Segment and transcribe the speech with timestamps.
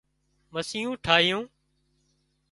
[0.53, 1.45] مسيون ٺاهيون